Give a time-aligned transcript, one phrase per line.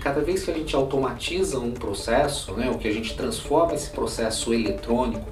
[0.00, 3.90] cada vez que a gente automatiza um processo, né, o que a gente transforma esse
[3.90, 5.26] processo eletrônico,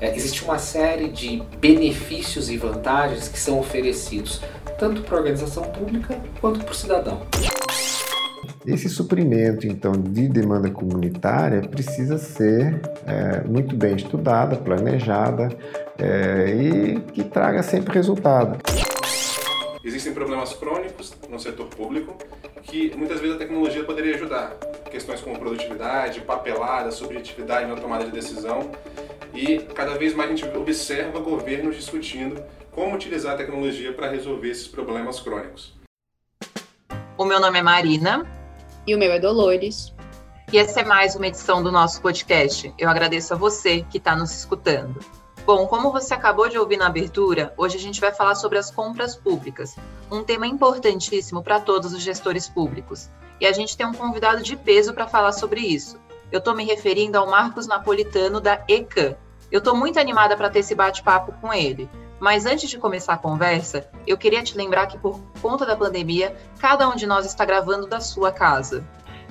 [0.00, 4.40] é, existe uma série de benefícios e vantagens que são oferecidos
[4.78, 7.22] tanto para a organização pública quanto para o cidadão.
[8.66, 15.48] Esse suprimento, então, de demanda comunitária precisa ser é, muito bem estudada, planejada
[15.98, 18.58] é, e que traga sempre resultado.
[19.82, 22.14] Existem problemas crônicos no setor público
[22.70, 24.56] que muitas vezes a tecnologia poderia ajudar.
[24.90, 28.70] Questões como produtividade, papelada, subjetividade na tomada de decisão.
[29.34, 34.48] E cada vez mais a gente observa governos discutindo como utilizar a tecnologia para resolver
[34.48, 35.74] esses problemas crônicos.
[37.18, 38.24] O meu nome é Marina.
[38.86, 39.92] E o meu é Dolores.
[40.52, 42.72] E essa é mais uma edição do nosso podcast.
[42.78, 44.98] Eu agradeço a você que está nos escutando.
[45.52, 48.70] Bom, como você acabou de ouvir na abertura, hoje a gente vai falar sobre as
[48.70, 49.74] compras públicas,
[50.08, 53.10] um tema importantíssimo para todos os gestores públicos.
[53.40, 55.98] E a gente tem um convidado de peso para falar sobre isso.
[56.30, 59.16] Eu estou me referindo ao Marcos Napolitano da ECAN.
[59.50, 61.90] Eu estou muito animada para ter esse bate-papo com ele.
[62.20, 66.32] Mas antes de começar a conversa, eu queria te lembrar que por conta da pandemia,
[66.60, 68.86] cada um de nós está gravando da sua casa.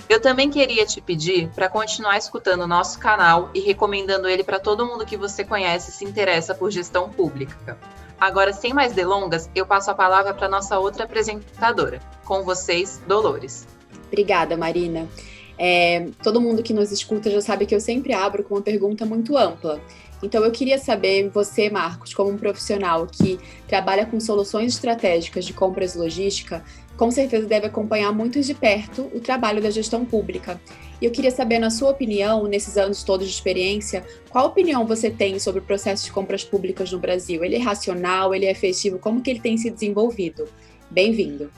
[0.09, 4.59] Eu também queria te pedir para continuar escutando o nosso canal e recomendando ele para
[4.59, 7.77] todo mundo que você conhece e se interessa por gestão pública.
[8.19, 12.01] Agora, sem mais delongas, eu passo a palavra para nossa outra apresentadora.
[12.25, 13.67] Com vocês, Dolores.
[14.07, 15.07] Obrigada, Marina.
[15.59, 19.05] É, todo mundo que nos escuta já sabe que eu sempre abro com uma pergunta
[19.05, 19.79] muito ampla.
[20.23, 25.53] Então, eu queria saber, você, Marcos, como um profissional que trabalha com soluções estratégicas de
[25.53, 26.63] compras e logística,
[26.99, 30.59] com certeza deve acompanhar muito de perto o trabalho da gestão pública.
[31.01, 35.09] E eu queria saber, na sua opinião, nesses anos todos de experiência, qual opinião você
[35.09, 37.41] tem sobre o processo de compras públicas no Brasil?
[37.41, 38.99] Ele é racional, ele é efetivo?
[38.99, 40.43] Como que ele tem se desenvolvido?
[40.91, 41.49] Bem-vindo.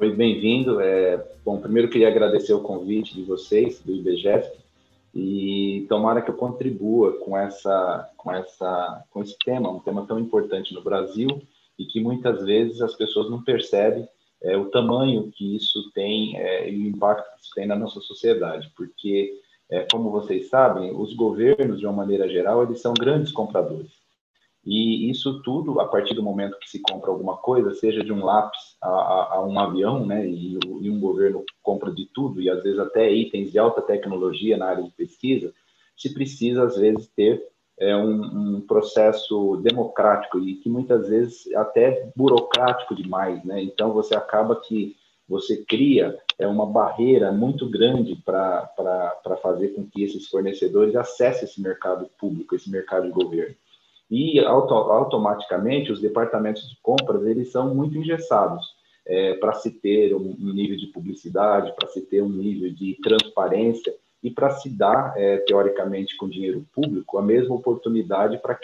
[0.00, 0.80] Oi, bem-vindo.
[0.80, 4.48] É, bom, primeiro queria agradecer o convite de vocês, do IBGEF,
[5.14, 10.18] e tomara que eu contribua com essa, com essa, com esse tema, um tema tão
[10.18, 11.42] importante no Brasil
[11.78, 14.08] e que muitas vezes as pessoas não percebem
[14.44, 18.00] é, o tamanho que isso tem é, e o impacto que isso tem na nossa
[18.00, 19.40] sociedade, porque,
[19.70, 23.90] é, como vocês sabem, os governos, de uma maneira geral, eles são grandes compradores.
[24.64, 28.24] E isso tudo, a partir do momento que se compra alguma coisa, seja de um
[28.24, 32.48] lápis a, a, a um avião, né, e, e, um governo compra de tudo, e
[32.48, 35.52] às vezes até itens de alta tecnologia na área de pesquisa,
[35.96, 37.42] se precisa, às vezes, ter
[37.78, 43.62] é um, um, processo democrático e que muitas vezes até burocrático demais, né?
[43.62, 44.96] Então você acaba que
[45.28, 51.60] você cria é uma barreira muito grande para fazer com que esses fornecedores acessem esse
[51.60, 53.54] mercado público, esse mercado de governo.
[54.10, 58.64] E auto, automaticamente os departamentos de compras eles são muito engessados
[59.06, 62.98] é, para se ter um, um nível de publicidade, para se ter um nível de
[63.02, 68.58] transparência e para se dar, é, teoricamente, com dinheiro público, a mesma oportunidade para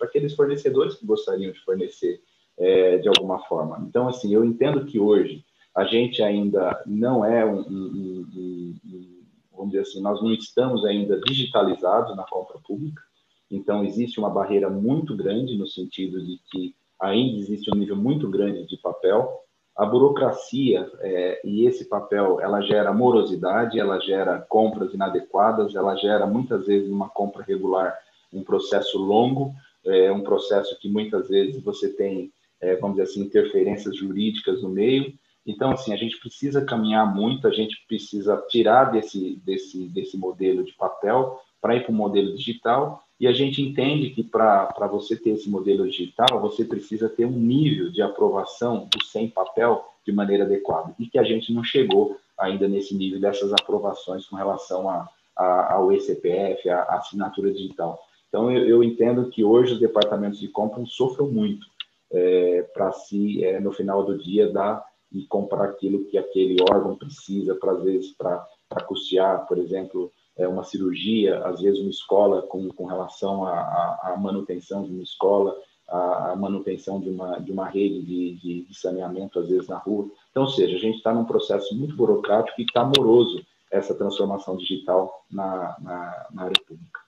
[0.00, 2.22] aqueles fornecedores que gostariam de fornecer
[2.56, 3.84] é, de alguma forma.
[3.86, 5.44] Então, assim, eu entendo que hoje
[5.74, 10.86] a gente ainda não é um, um, um, um vamos dizer assim, nós não estamos
[10.86, 13.02] ainda digitalizados na compra pública,
[13.50, 18.30] então existe uma barreira muito grande no sentido de que ainda existe um nível muito
[18.30, 19.43] grande de papel,
[19.76, 26.26] a burocracia é, e esse papel, ela gera morosidade, ela gera compras inadequadas, ela gera
[26.26, 27.96] muitas vezes uma compra regular,
[28.32, 29.52] um processo longo,
[29.84, 34.68] é, um processo que muitas vezes você tem, é, vamos dizer assim, interferências jurídicas no
[34.68, 35.12] meio.
[35.44, 40.64] Então, assim, a gente precisa caminhar muito, a gente precisa tirar desse, desse, desse modelo
[40.64, 45.16] de papel para ir para o modelo digital e a gente entende que para você
[45.16, 50.12] ter esse modelo digital, você precisa ter um nível de aprovação do sem papel de
[50.12, 50.94] maneira adequada.
[50.98, 55.74] E que a gente não chegou ainda nesse nível dessas aprovações com relação a, a,
[55.74, 57.98] ao ECPF, a, a, assinatura digital.
[58.28, 61.66] Então, eu, eu, entendo que hoje os departamentos de compra sofrem muito
[62.12, 66.96] é, para se, é, no final do dia, dar e comprar aquilo que aquele órgão
[66.96, 68.44] precisa, para, às vezes, para
[68.88, 74.82] custear, por exemplo, é, uma cirurgia, às vezes uma escola com, com relação à, manutenção
[74.82, 75.56] de uma escola,
[75.88, 80.08] a, manutenção de uma, de uma rede de, de, de saneamento, às vezes na rua.
[80.30, 84.56] Então, ou seja, a gente está num processo muito burocrático e está moroso essa transformação
[84.56, 87.00] digital na, na, na área pública.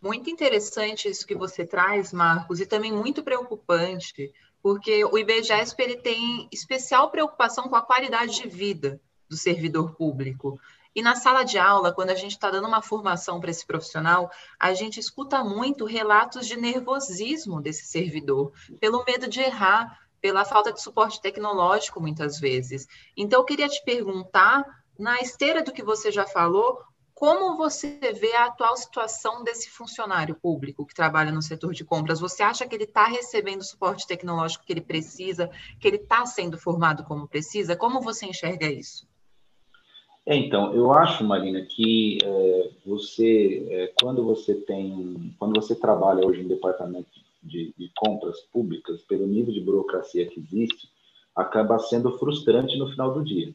[0.00, 4.32] Muito interessante isso que você traz, Marcos, e também muito preocupante,
[4.62, 10.58] porque o IBGESP ele tem especial preocupação com a qualidade de vida do servidor público.
[10.96, 14.30] E na sala de aula, quando a gente está dando uma formação para esse profissional,
[14.58, 18.50] a gente escuta muito relatos de nervosismo desse servidor,
[18.80, 22.86] pelo medo de errar, pela falta de suporte tecnológico, muitas vezes.
[23.14, 24.64] Então, eu queria te perguntar
[24.98, 26.82] Na esteira do que você já falou,
[27.12, 32.20] como você vê a atual situação desse funcionário público que trabalha no setor de compras?
[32.20, 36.24] Você acha que ele está recebendo o suporte tecnológico que ele precisa, que ele está
[36.24, 37.76] sendo formado como precisa?
[37.76, 39.06] Como você enxerga isso?
[40.26, 46.26] É, então, eu acho, Marina, que é, você, é, quando você tem, quando você trabalha
[46.26, 47.08] hoje em departamento
[47.42, 50.88] de, de compras públicas, pelo nível de burocracia que existe,
[51.34, 53.54] acaba sendo frustrante no final do dia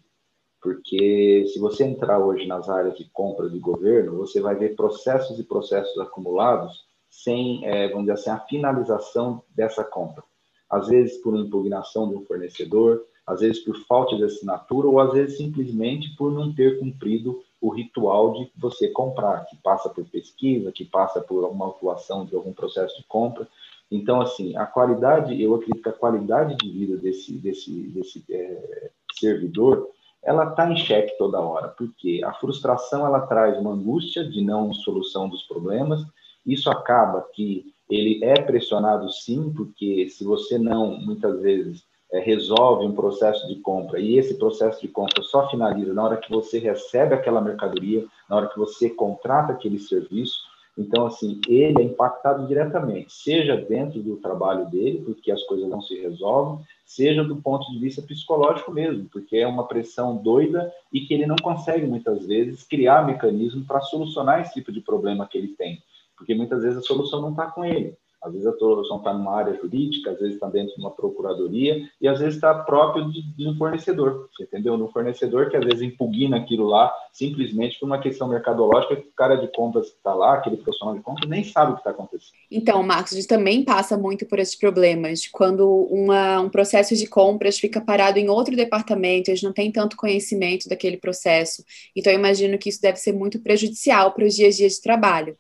[0.62, 5.40] porque se você entrar hoje nas áreas de compras de governo, você vai ver processos
[5.40, 10.24] e processos acumulados sem, é, vamos dizer assim, a finalização dessa compra.
[10.70, 15.14] Às vezes por impugnação de um fornecedor, às vezes por falta de assinatura ou às
[15.14, 20.72] vezes simplesmente por não ter cumprido o ritual de você comprar, que passa por pesquisa,
[20.72, 23.48] que passa por uma atuação de algum processo de compra.
[23.90, 28.90] Então, assim, a qualidade, eu acredito que a qualidade de vida desse, desse, desse é,
[29.14, 29.92] servidor
[30.24, 34.74] ela está em xeque toda hora, porque a frustração ela traz uma angústia de não
[34.74, 36.06] solução dos problemas,
[36.46, 42.86] isso acaba que ele é pressionado sim, porque se você não, muitas vezes, é, resolve
[42.86, 46.60] um processo de compra e esse processo de compra só finaliza na hora que você
[46.60, 52.48] recebe aquela mercadoria, na hora que você contrata aquele serviço, então, assim, ele é impactado
[52.48, 57.70] diretamente, seja dentro do trabalho dele, porque as coisas não se resolvem, seja do ponto
[57.72, 62.26] de vista psicológico mesmo, porque é uma pressão doida e que ele não consegue, muitas
[62.26, 65.82] vezes, criar mecanismo para solucionar esse tipo de problema que ele tem,
[66.18, 67.96] porque muitas vezes a solução não está com ele.
[68.22, 71.90] Às vezes a solução está numa área jurídica, às vezes está dentro de uma procuradoria
[72.00, 74.78] e às vezes está próprio de, de, um fornecedor, entendeu?
[74.78, 79.12] No fornecedor que às vezes impugna aquilo lá simplesmente por uma questão mercadológica que o
[79.16, 81.92] cara de compras que está lá, aquele profissional de compras, nem sabe o que está
[81.92, 82.32] acontecendo.
[82.50, 85.28] Então, Marcos, a gente também passa muito por esses problemas.
[85.28, 89.98] Quando uma, um processo de compras fica parado em outro departamento, eles não têm tanto
[89.98, 91.64] conhecimento daquele processo.
[91.96, 94.82] Então, eu imagino que isso deve ser muito prejudicial para os dias a dias de
[94.82, 95.38] trabalho.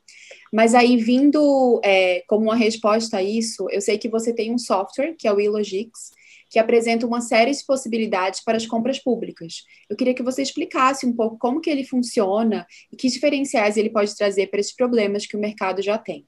[0.51, 4.57] Mas aí, vindo é, como uma resposta a isso, eu sei que você tem um
[4.57, 6.11] software, que é o eLogix,
[6.49, 9.63] que apresenta uma série de possibilidades para as compras públicas.
[9.89, 13.89] Eu queria que você explicasse um pouco como que ele funciona e que diferenciais ele
[13.89, 16.25] pode trazer para esses problemas que o mercado já tem.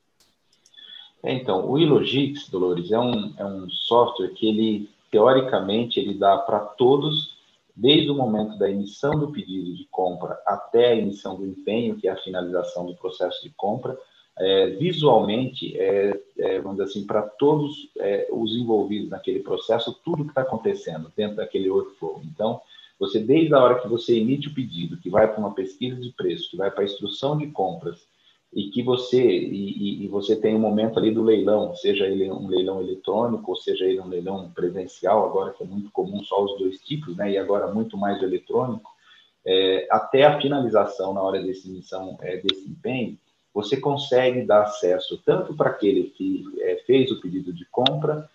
[1.22, 6.38] É, então, o eLogix, Dolores, é um, é um software que ele, teoricamente, ele dá
[6.38, 7.36] para todos,
[7.76, 12.08] desde o momento da emissão do pedido de compra até a emissão do empenho, que
[12.08, 13.98] é a finalização do processo de compra,
[14.38, 20.24] é, visualmente, é, é, vamos dizer assim, para todos é, os envolvidos naquele processo, tudo
[20.24, 22.22] que está acontecendo dentro daquele workflow.
[22.26, 22.60] Então,
[23.00, 26.12] você, desde a hora que você emite o pedido, que vai para uma pesquisa de
[26.12, 28.08] preço, que vai para a instrução de compras,
[28.56, 32.48] e que você e, e, você tem um momento ali do leilão, seja ele um
[32.48, 36.60] leilão eletrônico ou seja ele um leilão presencial, agora que é muito comum só os
[36.60, 37.32] dois tipos, né?
[37.32, 38.92] E agora muito mais eletrônico,
[39.46, 43.18] é, até a finalização na hora desse emissão é, desse empenho,
[43.54, 48.30] você consegue dar acesso tanto para aquele que é, fez o pedido de compra,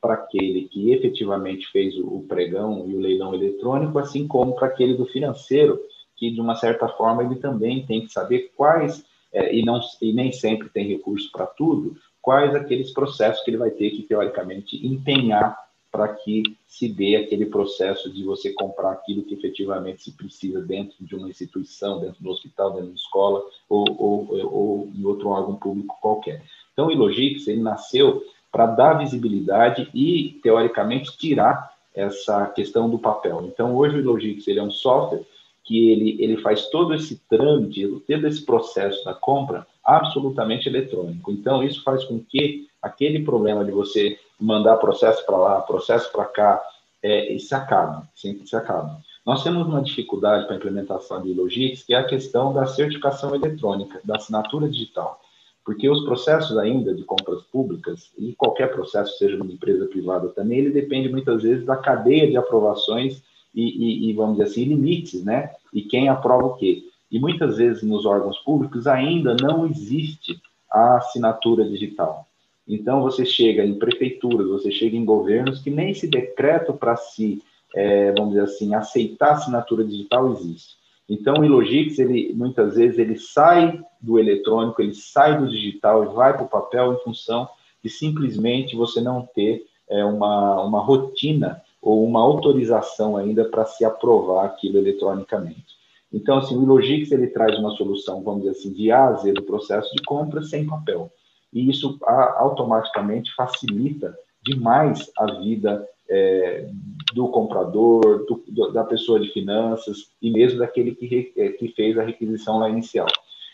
[0.00, 4.68] para aquele que efetivamente fez o, o pregão e o leilão eletrônico, assim como para
[4.68, 5.78] aquele do financeiro,
[6.16, 10.12] que de uma certa forma ele também tem que saber quais, é, e, não, e
[10.12, 14.84] nem sempre tem recurso para tudo, quais aqueles processos que ele vai ter que, teoricamente,
[14.86, 15.56] empenhar
[15.92, 20.96] para que se dê aquele processo de você comprar aquilo que efetivamente se precisa dentro
[20.98, 25.54] de uma instituição, dentro do hospital, dentro da escola ou, ou, ou em outro órgão
[25.54, 26.42] público qualquer.
[26.72, 33.44] Então, o Ilogix, ele nasceu para dar visibilidade e, teoricamente, tirar essa questão do papel.
[33.44, 35.26] Então, hoje o Ilogix ele é um software
[35.62, 41.30] que ele, ele faz todo esse trâmite, todo esse processo da compra absolutamente eletrônico.
[41.30, 46.24] Então, isso faz com que aquele problema de você mandar processo para lá, processo para
[46.24, 46.62] cá,
[47.02, 48.90] é, se acabe, sempre se acabe.
[49.24, 53.34] Nós temos uma dificuldade para a implementação de logística, que é a questão da certificação
[53.34, 55.20] eletrônica, da assinatura digital.
[55.64, 60.58] Porque os processos ainda de compras públicas, e qualquer processo, seja numa empresa privada também,
[60.58, 63.22] ele depende muitas vezes da cadeia de aprovações
[63.54, 65.54] e, e, e vamos dizer assim, limites, né?
[65.72, 66.82] E quem aprova o quê?
[67.10, 72.26] E muitas vezes nos órgãos públicos ainda não existe a assinatura digital.
[72.66, 77.42] Então, você chega em prefeituras, você chega em governos que nem esse decreto para si,
[77.74, 80.76] é, vamos dizer assim, aceitar assinatura digital existe.
[81.08, 86.14] Então, o Ilogix, ele, muitas vezes, ele sai do eletrônico, ele sai do digital e
[86.14, 87.48] vai para o papel em função
[87.82, 93.84] de simplesmente você não ter é, uma, uma rotina ou uma autorização ainda para se
[93.84, 95.82] aprovar aquilo eletronicamente.
[96.12, 99.32] Então, assim, o Ilogix, ele traz uma solução, vamos dizer assim, de A a Z
[99.32, 101.10] do processo de compra sem papel
[101.52, 106.68] e isso automaticamente facilita demais a vida é,
[107.14, 111.98] do comprador, do, do, da pessoa de finanças e mesmo daquele que, é, que fez
[111.98, 113.06] a requisição lá inicial.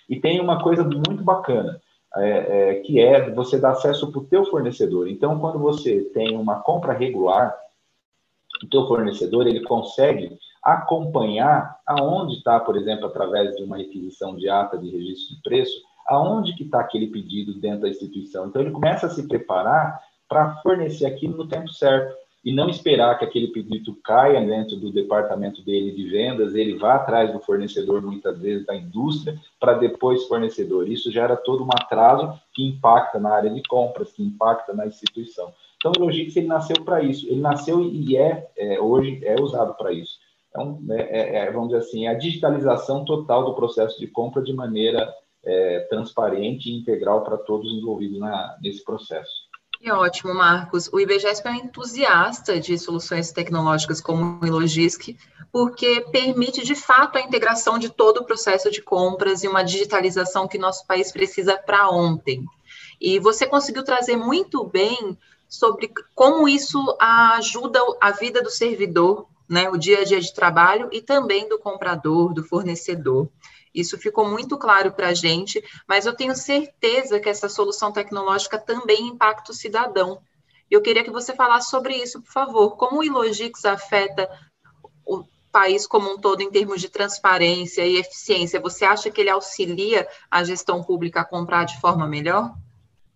[0.08, 1.80] E tem uma coisa muito bacana,
[2.16, 2.28] é,
[2.70, 5.08] é, que é você dar acesso para o teu fornecedor.
[5.08, 7.54] Então, quando você tem uma compra regular,
[8.62, 14.48] o teu fornecedor ele consegue acompanhar aonde está, por exemplo, através de uma requisição de
[14.48, 18.46] ata de registro de preço, aonde que está aquele pedido dentro da instituição.
[18.46, 23.18] Então, ele começa a se preparar para fornecer aquilo no tempo certo e não esperar
[23.18, 28.00] que aquele pedido caia dentro do departamento dele de vendas, ele vá atrás do fornecedor,
[28.00, 30.88] muitas vezes da indústria, para depois fornecedor.
[30.88, 35.52] Isso gera todo um atraso que impacta na área de compras, que impacta na instituição.
[35.76, 37.26] Então, o Logix ele nasceu para isso.
[37.26, 40.18] Ele nasceu e é, é hoje é usado para isso.
[40.48, 45.12] Então, é, é, vamos dizer assim, a digitalização total do processo de compra de maneira
[45.44, 49.48] é, transparente e integral para todos envolvidos na, nesse processo.
[49.80, 50.90] Que ótimo, Marcos.
[50.92, 55.16] O IBGESP é um entusiasta de soluções tecnológicas como o Ilogisc,
[55.52, 60.48] porque permite, de fato, a integração de todo o processo de compras e uma digitalização
[60.48, 62.44] que nosso país precisa para ontem.
[63.00, 65.16] E você conseguiu trazer muito bem
[65.48, 70.88] sobre como isso ajuda a vida do servidor, né, o dia a dia de trabalho
[70.92, 73.28] e também do comprador, do fornecedor.
[73.74, 78.58] Isso ficou muito claro para a gente, mas eu tenho certeza que essa solução tecnológica
[78.58, 80.20] também impacta o cidadão.
[80.70, 82.76] Eu queria que você falasse sobre isso, por favor.
[82.76, 84.28] Como o Ilogix afeta
[85.04, 88.60] o país como um todo em termos de transparência e eficiência?
[88.60, 92.54] Você acha que ele auxilia a gestão pública a comprar de forma melhor?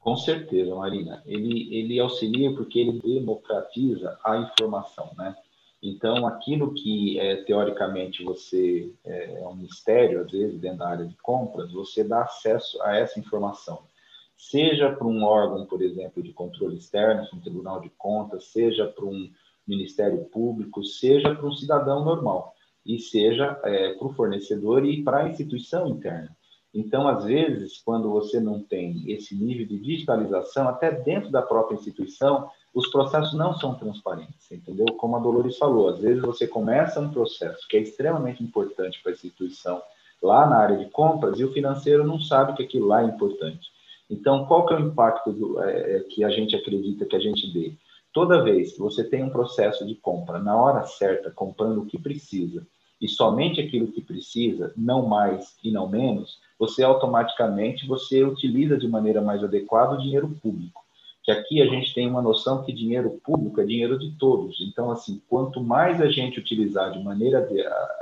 [0.00, 1.22] Com certeza, Marina.
[1.26, 5.34] Ele, ele auxilia porque ele democratiza a informação, né?
[5.82, 11.04] Então, aquilo que é, teoricamente você é, é, um mistério, às vezes, dentro da área
[11.04, 13.82] de compras, você dá acesso a essa informação.
[14.36, 19.04] Seja para um órgão, por exemplo, de controle externo, um tribunal de contas, seja para
[19.04, 19.28] um
[19.66, 22.54] Ministério Público, seja para um cidadão normal,
[22.86, 26.36] e seja é, para o fornecedor e para a instituição interna.
[26.72, 31.74] Então, às vezes, quando você não tem esse nível de digitalização, até dentro da própria
[31.74, 34.86] instituição, os processos não são transparentes, entendeu?
[34.96, 39.12] Como a Dolores falou, às vezes você começa um processo que é extremamente importante para
[39.12, 39.82] a instituição
[40.22, 43.70] lá na área de compras e o financeiro não sabe que aquilo lá é importante.
[44.08, 47.20] Então, qual que é o impacto do, é, é, que a gente acredita que a
[47.20, 47.74] gente dê?
[48.12, 51.98] Toda vez que você tem um processo de compra na hora certa, comprando o que
[51.98, 52.66] precisa,
[53.00, 58.86] e somente aquilo que precisa, não mais e não menos, você automaticamente você utiliza de
[58.86, 60.81] maneira mais adequada o dinheiro público
[61.22, 64.60] que aqui a gente tem uma noção que dinheiro público é dinheiro de todos.
[64.60, 67.48] Então, assim, quanto mais a gente utilizar de maneira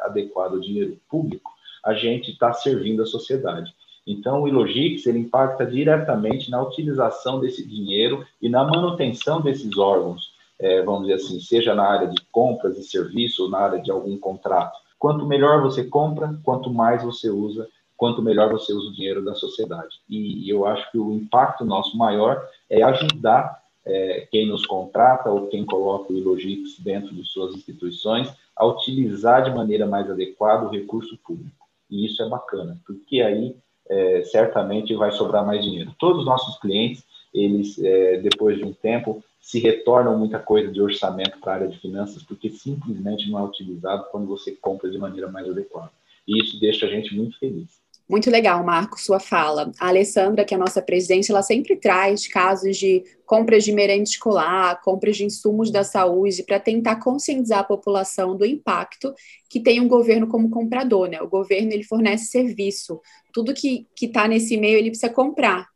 [0.02, 1.50] adequada o dinheiro público,
[1.84, 3.72] a gente está servindo a sociedade.
[4.06, 10.32] Então, o Ilogix ele impacta diretamente na utilização desse dinheiro e na manutenção desses órgãos,
[10.58, 13.90] é, vamos dizer assim, seja na área de compras e serviço ou na área de
[13.90, 14.78] algum contrato.
[14.98, 17.68] Quanto melhor você compra, quanto mais você usa,
[18.00, 20.00] quanto melhor você usa o dinheiro da sociedade.
[20.08, 25.48] E, eu acho que o impacto nosso maior é ajudar é, quem nos contrata ou
[25.48, 30.70] quem coloca o Ilogix dentro de suas instituições a utilizar de maneira mais adequada o
[30.70, 31.66] recurso público.
[31.90, 33.54] E isso é bacana, porque aí
[33.86, 35.94] é, certamente vai sobrar mais dinheiro.
[35.98, 37.04] Todos os nossos clientes,
[37.34, 41.68] eles, é, depois de um tempo, se retornam muita coisa de orçamento para a área
[41.68, 45.90] de finanças, porque simplesmente não é utilizado quando você compra de maneira mais adequada.
[46.26, 47.80] E isso deixa a gente muito feliz.
[48.10, 49.70] Muito legal, Marco, sua fala.
[49.78, 54.02] A Alessandra, que é a nossa presidente, ela sempre traz casos de compras de merenda
[54.02, 59.14] escolar, compras de insumos da saúde, para tentar conscientizar a população do impacto
[59.48, 61.22] que tem um governo como comprador, né?
[61.22, 63.00] O governo, ele fornece serviço.
[63.32, 65.68] Tudo que está nesse meio, ele precisa comprar.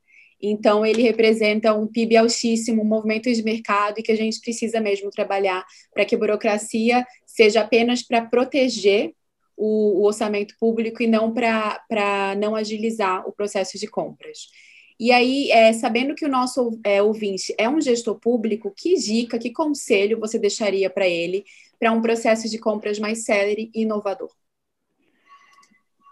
[0.42, 4.80] Então, ele representa um PIB altíssimo, um movimento de mercado e que a gente precisa
[4.80, 5.64] mesmo trabalhar
[5.94, 9.12] para que a burocracia seja apenas para proteger
[9.56, 14.48] o, o orçamento público e não para não agilizar o processo de compras.
[14.98, 19.38] E aí, é, sabendo que o nosso é, ouvinte é um gestor público, que dica,
[19.38, 21.44] que conselho você deixaria para ele
[21.80, 24.30] para um processo de compras mais célere e inovador?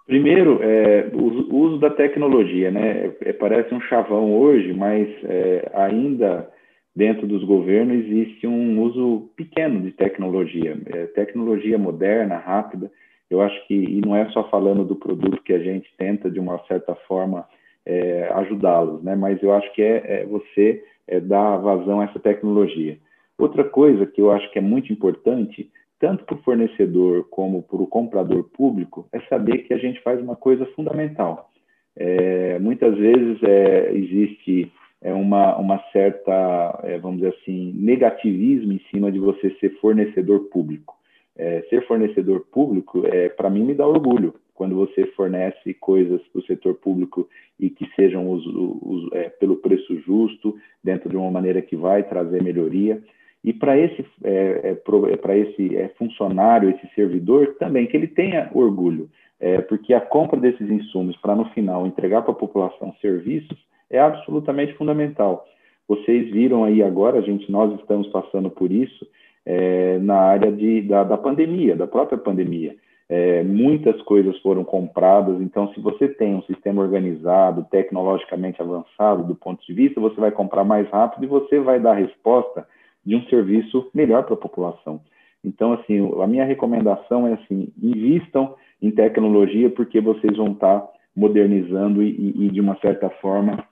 [0.04, 3.12] Primeiro, é, o uso da tecnologia, né?
[3.20, 6.50] É, parece um chavão hoje, mas é, ainda
[6.94, 12.90] dentro dos governos existe um uso pequeno de tecnologia, é, tecnologia moderna, rápida.
[13.32, 16.38] Eu acho que, e não é só falando do produto que a gente tenta, de
[16.38, 17.46] uma certa forma,
[17.86, 19.16] é, ajudá-los, né?
[19.16, 22.98] mas eu acho que é, é você é, dar vazão a essa tecnologia.
[23.38, 27.82] Outra coisa que eu acho que é muito importante, tanto para o fornecedor como para
[27.82, 31.50] o comprador público, é saber que a gente faz uma coisa fundamental.
[31.96, 34.70] É, muitas vezes é, existe
[35.00, 40.48] é uma, uma certa, é, vamos dizer assim, negativismo em cima de você ser fornecedor
[40.50, 40.94] público.
[41.36, 46.40] É, ser fornecedor público, é, para mim, me dá orgulho quando você fornece coisas para
[46.40, 51.30] o setor público e que sejam os, os, é, pelo preço justo, dentro de uma
[51.30, 53.02] maneira que vai trazer melhoria.
[53.42, 58.50] E para esse, é, é, para esse é, funcionário, esse servidor, também que ele tenha
[58.54, 59.10] orgulho,
[59.40, 63.58] é, porque a compra desses insumos para no final entregar para a população serviços
[63.90, 65.44] é absolutamente fundamental.
[65.88, 69.04] Vocês viram aí agora, gente, nós estamos passando por isso
[69.44, 72.76] é, na área de, da, da, pandemia, da própria pandemia.
[73.08, 79.34] É, muitas coisas foram compradas, então, se você tem um sistema organizado, tecnologicamente avançado do
[79.34, 82.66] ponto de vista, você vai comprar mais rápido e você vai dar resposta
[83.04, 85.00] de um serviço melhor para a população.
[85.44, 92.02] Então, assim, a minha recomendação é assim, invistam em tecnologia, porque vocês vão estar modernizando
[92.02, 93.64] e, e de uma certa forma,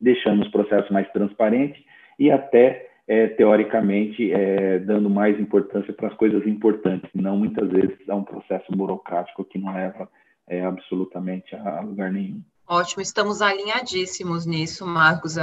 [0.00, 1.82] deixando os processos mais transparentes
[2.18, 8.08] e até, é, teoricamente, é, dando mais importância para as coisas importantes, não muitas vezes
[8.08, 10.08] a um processo burocrático que não leva
[10.46, 12.42] é, absolutamente a lugar nenhum.
[12.66, 15.34] Ótimo, estamos alinhadíssimos nisso, Marcos.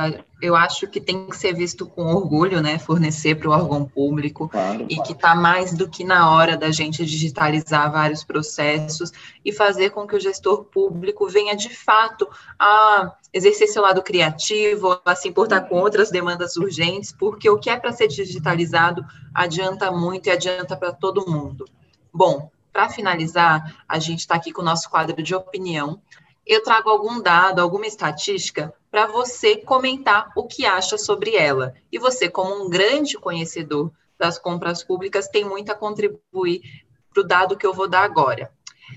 [0.41, 2.79] Eu acho que tem que ser visto com orgulho, né?
[2.79, 5.03] Fornecer para o órgão público claro, e claro.
[5.03, 9.11] que está mais do que na hora da gente digitalizar vários processos
[9.45, 14.99] e fazer com que o gestor público venha de fato a exercer seu lado criativo,
[15.05, 19.91] a se importar com outras demandas urgentes, porque o que é para ser digitalizado adianta
[19.91, 21.65] muito e adianta para todo mundo.
[22.11, 26.01] Bom, para finalizar, a gente está aqui com o nosso quadro de opinião
[26.53, 31.74] eu trago algum dado, alguma estatística para você comentar o que acha sobre ela.
[31.91, 36.62] E você, como um grande conhecedor das compras públicas, tem muito a contribuir
[37.13, 38.51] para o dado que eu vou dar agora.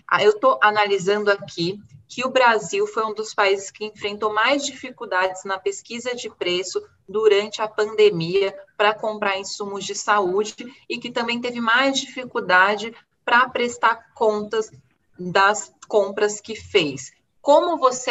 [0.09, 4.65] Ah, eu estou analisando aqui que o Brasil foi um dos países que enfrentou mais
[4.67, 10.55] dificuldades na pesquisa de preço durante a pandemia para comprar insumos de saúde
[10.89, 12.95] e que também teve mais dificuldade
[13.25, 14.71] para prestar contas
[15.19, 17.13] das compras que fez.
[17.45, 18.11] Como você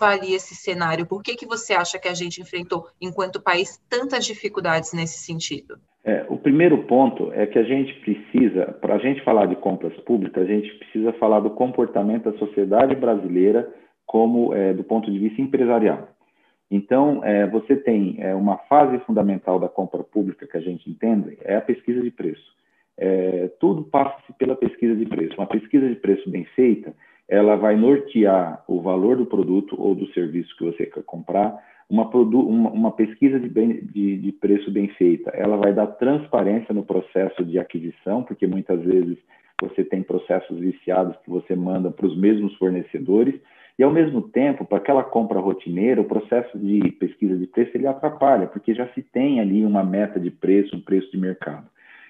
[0.00, 1.04] avalia esse cenário?
[1.04, 5.74] Por que, que você acha que a gente enfrentou, enquanto país, tantas dificuldades nesse sentido?
[6.04, 9.94] É, o primeiro ponto é que a gente precisa, para a gente falar de compras
[10.02, 13.68] públicas, a gente precisa falar do comportamento da sociedade brasileira
[14.06, 16.08] como é, do ponto de vista empresarial.
[16.70, 21.36] Então, é, você tem é, uma fase fundamental da compra pública que a gente entende,
[21.42, 22.54] é a pesquisa de preço.
[22.96, 25.34] É, tudo passa pela pesquisa de preço.
[25.36, 26.94] Uma pesquisa de preço bem feita,
[27.30, 31.56] ela vai nortear o valor do produto ou do serviço que você quer comprar.
[31.88, 36.74] Uma, uma, uma pesquisa de, bem, de, de, preço bem feita, ela vai dar transparência
[36.74, 39.16] no processo de aquisição, porque muitas vezes
[39.60, 43.40] você tem processos viciados que você manda para os mesmos fornecedores,
[43.78, 47.86] e ao mesmo tempo, para aquela compra rotineira, o processo de pesquisa de preço ele
[47.86, 51.66] atrapalha, porque já se tem ali uma meta de preço, um preço de mercado.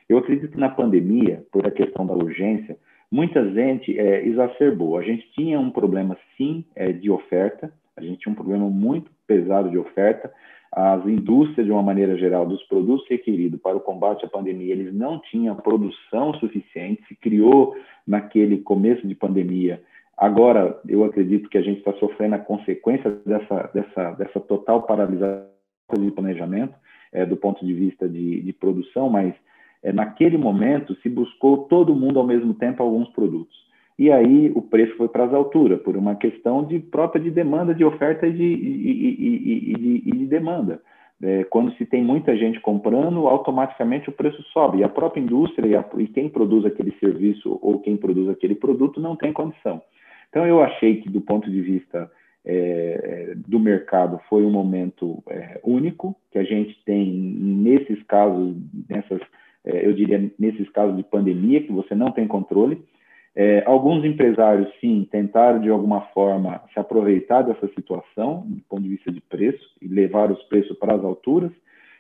[0.09, 2.77] Eu acredito que na pandemia, por a questão da urgência,
[3.11, 4.99] muita gente é, exacerbou.
[4.99, 9.11] A gente tinha um problema, sim, é, de oferta, a gente tinha um problema muito
[9.27, 10.33] pesado de oferta.
[10.73, 14.95] As indústrias, de uma maneira geral, dos produtos requeridos para o combate à pandemia, eles
[14.95, 17.75] não tinham produção suficiente, se criou
[18.07, 19.83] naquele começo de pandemia.
[20.17, 25.49] Agora, eu acredito que a gente está sofrendo a consequência dessa, dessa, dessa total paralisação
[25.99, 26.75] de planejamento,
[27.13, 29.35] é, do ponto de vista de, de produção, mas
[29.83, 33.59] é, naquele momento se buscou todo mundo ao mesmo tempo alguns produtos.
[33.99, 37.75] E aí o preço foi para as alturas, por uma questão de própria de demanda,
[37.75, 40.81] de oferta e de, e, e, e, de demanda.
[41.23, 44.79] É, quando se tem muita gente comprando, automaticamente o preço sobe.
[44.79, 48.55] E a própria indústria e, a, e, quem produz aquele serviço ou quem produz aquele
[48.55, 49.83] produto não tem condição.
[50.31, 52.11] Então, eu achei que, do ponto de vista
[52.43, 58.57] é, do mercado, foi um momento é, único, que a gente tem, nesses casos,
[58.89, 59.21] nessas
[59.65, 62.83] eu diria, nesses casos de pandemia, que você não tem controle.
[63.35, 68.89] É, alguns empresários, sim, tentaram de alguma forma se aproveitar dessa situação, do ponto de
[68.89, 71.53] vista de preço, e levar os preços para as alturas.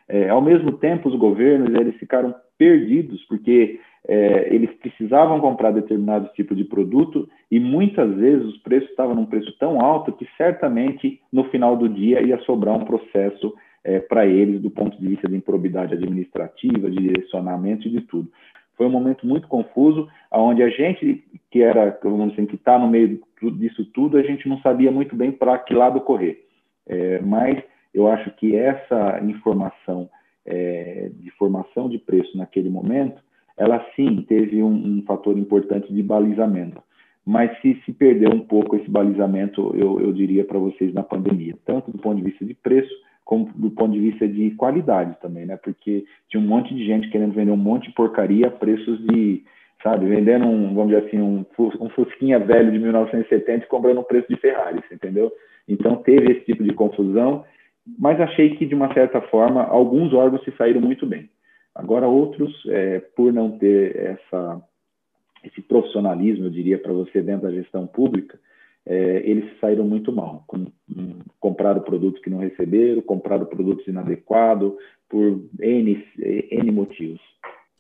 [0.08, 6.30] É, ao mesmo tempo, os governos eles ficaram perdidos, porque é, eles precisavam comprar determinado
[6.34, 11.20] tipo de produto e muitas vezes os preços estavam num preço tão alto que certamente
[11.32, 15.28] no final do dia ia sobrar um processo é, para eles do ponto de vista
[15.28, 18.30] de improbidade administrativa, de direcionamento e de tudo.
[18.76, 22.88] Foi um momento muito confuso, onde a gente que era, vamos dizer, que está no
[22.88, 23.20] meio
[23.52, 26.46] disso tudo, a gente não sabia muito bem para que lado correr.
[26.86, 27.62] É, mas
[27.92, 30.08] eu acho que essa informação
[30.46, 33.20] é, de formação de preço naquele momento,
[33.56, 36.82] ela sim teve um, um fator importante de balizamento
[37.24, 41.54] mas se, se perdeu um pouco esse balizamento, eu, eu diria para vocês, na pandemia,
[41.64, 42.92] tanto do ponto de vista de preço,
[43.24, 45.56] como do ponto de vista de qualidade também, né?
[45.56, 49.44] Porque tinha um monte de gente querendo vender um monte de porcaria a preços de,
[49.83, 51.44] sabe, vendendo um, vamos dizer assim, um,
[51.80, 55.33] um Fusquinha velho de 1970 e comprando um preço de Ferrari, entendeu?
[55.68, 57.44] Então teve esse tipo de confusão,
[57.98, 61.28] mas achei que de uma certa forma alguns órgãos se saíram muito bem.
[61.74, 64.62] Agora outros, é, por não ter essa
[65.42, 68.38] esse profissionalismo, eu diria, para você dentro da gestão pública,
[68.86, 70.44] é, eles saíram muito mal.
[70.46, 74.72] Com, um, compraram produtos que não receberam, compraram produtos inadequados,
[75.08, 77.20] por N, N motivos.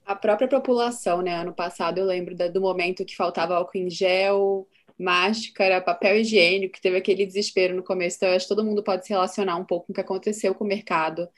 [0.04, 1.36] A própria população, né?
[1.36, 4.66] Ano passado eu lembro do momento que faltava álcool em gel,
[4.98, 8.16] máscara, papel higiênico, que teve aquele desespero no começo.
[8.16, 10.54] Então, eu acho que todo mundo pode se relacionar um pouco com o que aconteceu
[10.54, 11.28] com o mercado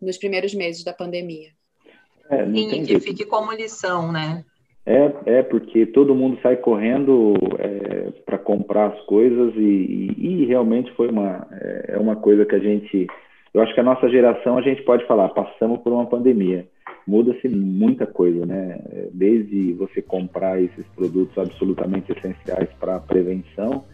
[0.00, 1.50] nos primeiros meses da pandemia.
[2.30, 4.44] É, Sim, que fique como lição, né?
[4.84, 9.60] É, é porque todo mundo sai correndo é, para comprar as coisas e,
[10.18, 13.06] e, e, realmente foi uma é, é uma coisa que a gente
[13.54, 16.66] eu acho que a nossa geração a gente pode falar passamos por uma pandemia.
[17.06, 18.80] Muda-se muita coisa né?
[19.12, 23.84] Desde você comprar esses produtos absolutamente essenciais para prevenção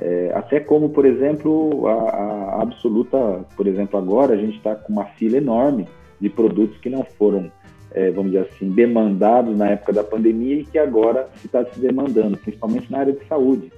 [0.00, 4.92] é, até como por exemplo a, a absoluta por exemplo agora a gente está com
[4.92, 5.86] uma fila enorme
[6.18, 7.50] de produtos que não foram
[7.92, 12.36] é, vamos dizer assim, demandados na época da pandemia e que agora está se demandando,
[12.36, 13.72] principalmente na área de saúde.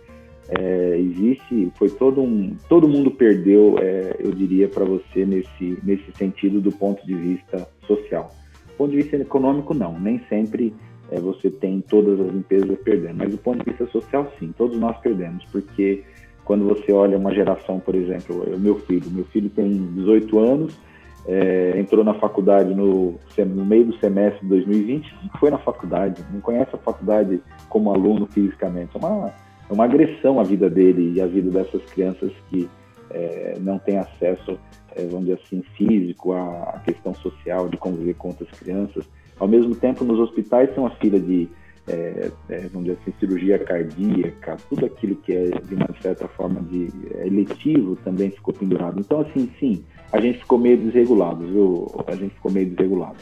[0.48, 6.12] É, existe, foi todo um, todo mundo perdeu, é, eu diria para você nesse nesse
[6.12, 8.30] sentido do ponto de vista social.
[8.66, 10.74] Do ponto de vista econômico não, nem sempre
[11.10, 14.78] é, você tem todas as empresas perdendo, mas do ponto de vista social sim, todos
[14.78, 16.02] nós perdemos, porque
[16.44, 20.76] quando você olha uma geração, por exemplo, o meu filho, meu filho tem 18 anos
[21.26, 26.24] é, entrou na faculdade no, no, meio do semestre de 2020, não foi na faculdade,
[26.32, 28.90] não conhece a faculdade como aluno fisicamente.
[28.94, 29.32] É uma,
[29.70, 32.68] é uma agressão à vida dele e à vida dessas crianças que
[33.10, 34.58] é, não têm acesso,
[34.96, 39.04] é, vamos dizer assim, físico à, à, questão social de conviver com outras crianças.
[39.38, 41.48] Ao mesmo tempo, nos hospitais tem uma fila de,
[41.86, 46.60] é, é, vamos dizer assim, cirurgia cardíaca, tudo aquilo que é, de uma certa forma,
[46.62, 48.98] de é, eletivo também ficou pendurado.
[48.98, 51.86] Então, assim, sim, a gente ficou meio desregulado, viu?
[52.06, 53.16] A gente ficou meio desregulado.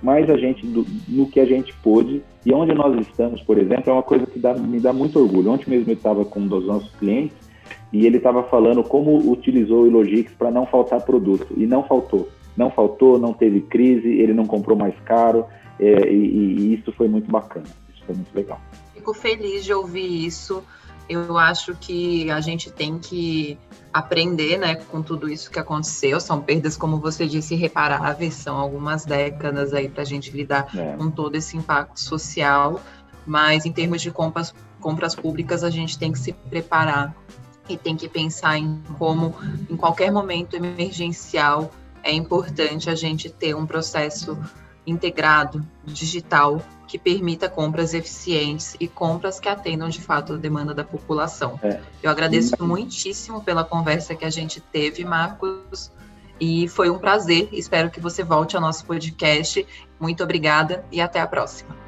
[0.00, 0.64] Mas a gente,
[1.08, 4.38] no que a gente pôde, e onde nós estamos, por exemplo, é uma coisa que
[4.38, 5.50] dá, me dá muito orgulho.
[5.50, 7.36] Ontem mesmo eu estava com um dos nossos clientes
[7.92, 11.48] e ele estava falando como utilizou o Ilogix para não faltar produto.
[11.56, 12.28] E não faltou.
[12.56, 15.44] Não faltou, não teve crise, ele não comprou mais caro,
[15.80, 17.66] é, e, e isso foi muito bacana.
[17.92, 18.60] Isso foi muito legal.
[18.94, 20.62] Fico feliz de ouvir isso
[21.08, 23.58] eu acho que a gente tem que
[23.92, 26.20] aprender, né, com tudo isso que aconteceu.
[26.20, 28.34] São perdas, como você disse, irreparáveis.
[28.34, 30.96] São algumas décadas aí para a gente lidar é.
[30.96, 32.80] com todo esse impacto social.
[33.26, 37.14] Mas em termos de compras, compras públicas, a gente tem que se preparar
[37.68, 39.34] e tem que pensar em como,
[39.68, 41.70] em qualquer momento emergencial,
[42.02, 44.38] é importante a gente ter um processo
[44.86, 50.82] integrado, digital, que permita compras eficientes e compras que atendam de fato a demanda da
[50.82, 51.60] população.
[51.62, 51.80] É.
[52.02, 55.92] Eu agradeço muitíssimo pela conversa que a gente teve, Marcos,
[56.40, 57.48] e foi um prazer.
[57.52, 59.64] Espero que você volte ao nosso podcast.
[60.00, 61.87] Muito obrigada e até a próxima.